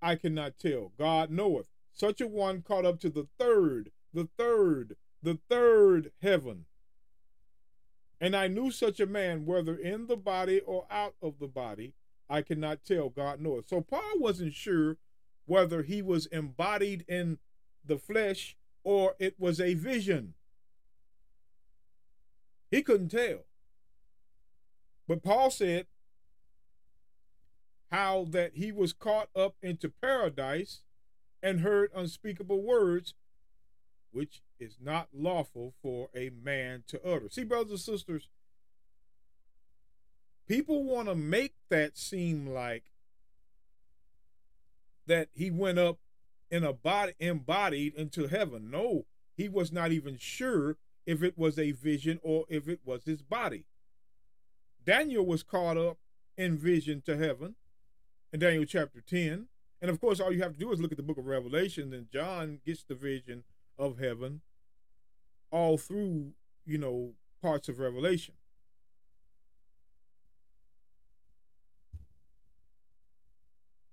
I 0.02 0.16
cannot 0.16 0.58
tell. 0.60 0.92
God 0.98 1.30
knoweth. 1.30 1.68
Such 1.92 2.20
a 2.20 2.28
one 2.28 2.62
caught 2.62 2.86
up 2.86 3.00
to 3.02 3.10
the 3.10 3.28
third, 3.40 3.92
the 4.14 4.28
third, 4.38 4.98
the 5.22 5.40
third 5.50 6.12
heaven. 6.22 6.66
And 8.20 8.36
I 8.36 8.48
knew 8.48 8.72
such 8.72 9.00
a 9.00 9.06
man, 9.06 9.46
whether 9.46 9.76
in 9.76 10.08
the 10.08 10.18
body 10.18 10.60
or 10.62 10.86
out 10.90 11.16
of 11.22 11.40
the 11.40 11.48
body, 11.48 11.94
I 12.30 12.42
cannot 12.42 12.84
tell. 12.86 13.10
God 13.10 13.40
knoweth. 13.40 13.70
So 13.70 13.82
Paul 13.82 14.20
wasn't 14.20 14.54
sure 14.54 14.98
whether 15.46 15.84
he 15.84 16.02
was 16.02 16.26
embodied 16.28 17.06
in 17.08 17.38
the 17.86 17.98
flesh 17.98 18.58
or 18.84 19.16
it 19.20 19.36
was 19.40 19.60
a 19.60 19.74
vision. 19.74 20.34
He 22.72 22.82
couldn't 22.82 23.10
tell. 23.10 23.46
But 25.08 25.24
Paul 25.24 25.52
said 25.52 25.88
how 27.92 28.26
that 28.32 28.54
he 28.56 28.72
was 28.72 28.94
caught 28.94 29.30
up 29.36 29.56
into 29.62 29.90
paradise 29.90 30.82
and 31.44 31.62
heard 31.62 31.92
unspeakable 31.96 32.62
words, 32.62 33.14
which 34.12 34.42
is 34.60 34.78
not 34.82 35.10
lawful 35.14 35.74
for 35.82 36.10
a 36.16 36.32
man 36.44 36.84
to 36.88 37.06
utter. 37.06 37.30
See, 37.30 37.44
brothers 37.44 37.72
and 37.72 37.80
sisters, 37.80 38.30
people 40.48 40.84
want 40.84 41.08
to 41.08 41.16
make 41.16 41.54
that 41.70 41.98
seem 41.98 42.48
like 42.48 42.86
that 45.06 45.30
he 45.34 45.52
went 45.52 45.78
up 45.78 46.00
in 46.50 46.64
a 46.64 46.74
body 46.74 47.14
embodied 47.20 47.94
into 47.96 48.28
heaven. 48.28 48.72
No, 48.72 49.06
he 49.36 49.48
was 49.48 49.72
not 49.72 49.92
even 49.92 50.18
sure 50.18 50.78
if 51.06 51.22
it 51.22 51.38
was 51.38 51.60
a 51.60 51.72
vision 51.72 52.20
or 52.24 52.46
if 52.50 52.68
it 52.68 52.80
was 52.84 53.04
his 53.06 53.22
body. 53.22 53.66
Daniel 54.86 55.26
was 55.26 55.44
caught 55.44 55.78
up 55.78 55.98
in 56.38 56.58
vision 56.58 57.02
to 57.06 57.18
heaven 57.18 57.56
in 58.32 58.40
Daniel 58.40 58.66
chapter 58.66 59.02
10. 59.02 59.48
And 59.82 59.92
of 59.92 60.00
course, 60.00 60.20
all 60.20 60.32
you 60.32 60.42
have 60.44 60.54
to 60.54 60.60
do 60.60 60.72
is 60.72 60.80
look 60.80 60.92
at 60.92 60.98
the 60.98 61.04
book 61.04 61.18
of 61.18 61.26
Revelation, 61.26 61.94
and 61.94 62.10
John 62.12 62.60
gets 62.66 62.84
the 62.84 62.96
vision 62.96 63.44
of 63.78 63.98
heaven 64.00 64.42
all 65.52 65.78
through, 65.78 66.34
you 66.66 66.78
know, 66.78 67.14
parts 67.42 67.68
of 67.68 67.80
Revelation. 67.80 68.36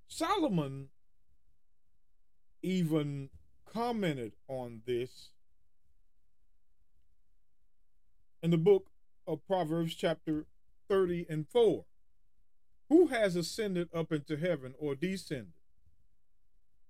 Solomon 0.09 0.88
even 2.62 3.31
commented 3.64 4.35
on 4.46 4.83
this 4.87 5.31
in 8.42 8.50
the 8.50 8.59
book 8.59 8.90
of 9.26 9.44
Proverbs, 9.46 9.94
chapter 9.94 10.46
30 10.92 11.24
and 11.31 11.48
4. 11.48 11.87
Who 12.90 13.07
has 13.07 13.35
ascended 13.35 13.88
up 13.94 14.12
into 14.12 14.37
heaven 14.37 14.74
or 14.78 14.94
descended? 14.94 15.55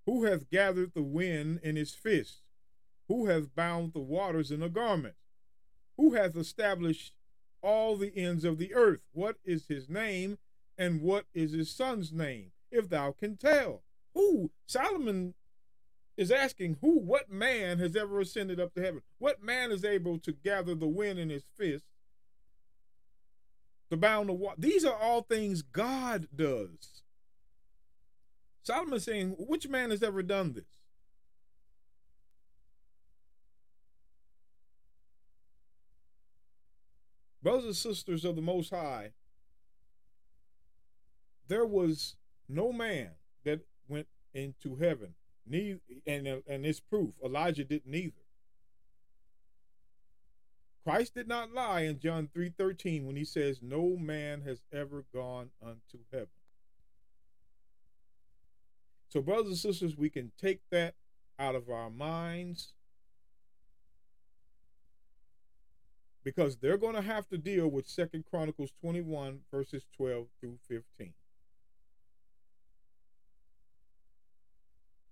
Who 0.06 0.24
hath 0.24 0.50
gathered 0.50 0.90
the 0.92 1.04
wind 1.04 1.60
in 1.62 1.76
his 1.76 1.94
fist? 1.94 2.42
Who 3.06 3.26
hath 3.26 3.54
bound 3.54 3.92
the 3.92 4.00
waters 4.00 4.50
in 4.50 4.60
a 4.60 4.68
garment? 4.68 5.14
Who 5.96 6.14
hath 6.14 6.36
established 6.36 7.12
all 7.62 7.96
the 7.96 8.12
ends 8.16 8.44
of 8.44 8.58
the 8.58 8.74
earth? 8.74 9.02
What 9.12 9.36
is 9.44 9.68
his 9.68 9.88
name, 9.88 10.38
and 10.76 11.00
what 11.00 11.26
is 11.32 11.52
his 11.52 11.70
son's 11.70 12.12
name, 12.12 12.50
if 12.72 12.88
thou 12.88 13.12
can 13.12 13.36
tell? 13.36 13.84
Who? 14.14 14.50
Solomon 14.66 15.34
is 16.16 16.32
asking 16.32 16.78
who, 16.80 16.98
what 16.98 17.30
man 17.30 17.78
has 17.78 17.94
ever 17.94 18.18
ascended 18.18 18.58
up 18.58 18.74
to 18.74 18.82
heaven? 18.82 19.02
What 19.18 19.44
man 19.44 19.70
is 19.70 19.84
able 19.84 20.18
to 20.18 20.32
gather 20.32 20.74
the 20.74 20.88
wind 20.88 21.20
in 21.20 21.30
his 21.30 21.44
fist, 21.56 21.84
to 23.92 23.96
bound 23.96 24.28
the 24.28 24.32
water? 24.32 24.56
These 24.58 24.84
are 24.84 24.96
all 24.96 25.22
things 25.22 25.62
God 25.62 26.28
does. 26.34 27.02
Solomon 28.62 29.00
saying, 29.00 29.34
which 29.38 29.68
man 29.68 29.90
has 29.90 30.02
ever 30.02 30.22
done 30.22 30.52
this? 30.52 30.64
Brothers 37.42 37.64
and 37.64 37.76
sisters 37.76 38.24
of 38.24 38.36
the 38.36 38.42
Most 38.42 38.70
High, 38.70 39.12
there 41.48 41.66
was 41.66 42.14
no 42.48 42.72
man 42.72 43.10
that 43.44 43.60
went 43.88 44.06
into 44.32 44.76
heaven 44.76 45.14
Neither, 45.46 45.80
and 46.06 46.26
and 46.46 46.64
it's 46.64 46.80
proof. 46.80 47.14
Elijah 47.24 47.64
didn't 47.64 47.94
either. 47.94 48.21
Christ 50.84 51.14
did 51.14 51.28
not 51.28 51.52
lie 51.52 51.82
in 51.82 52.00
John 52.00 52.28
3:13 52.28 53.06
when 53.06 53.16
he 53.16 53.24
says 53.24 53.62
no 53.62 53.96
man 53.96 54.40
has 54.42 54.62
ever 54.72 55.04
gone 55.14 55.50
unto 55.62 56.04
heaven. 56.10 56.28
So 59.08 59.20
brothers 59.20 59.48
and 59.48 59.58
sisters, 59.58 59.96
we 59.96 60.10
can 60.10 60.32
take 60.38 60.62
that 60.70 60.94
out 61.38 61.54
of 61.54 61.68
our 61.68 61.90
minds 61.90 62.72
because 66.24 66.56
they're 66.56 66.78
going 66.78 66.94
to 66.94 67.02
have 67.02 67.28
to 67.28 67.38
deal 67.38 67.68
with 67.68 67.86
Second 67.86 68.24
Chronicles 68.24 68.72
21 68.80 69.40
verses 69.50 69.86
12 69.96 70.28
through 70.40 70.58
15. 70.68 71.14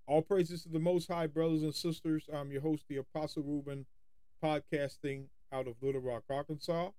All 0.07 0.23
praises 0.23 0.65
to 0.65 0.69
the 0.69 0.81
Most 0.81 1.07
High, 1.07 1.29
brothers 1.29 1.63
and 1.63 1.75
sisters. 1.75 2.29
I'm 2.33 2.51
your 2.51 2.63
host, 2.63 2.85
the 2.89 2.97
Apostle 2.97 3.45
Reuben, 3.45 3.87
podcasting 4.43 5.27
out 5.53 5.67
of 5.67 5.75
Little 5.83 6.01
Rock, 6.01 6.25
Arkansas. 6.31 6.91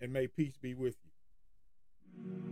And 0.00 0.12
may 0.12 0.26
peace 0.26 0.56
be 0.56 0.74
with 0.74 0.96
you. 1.04 2.51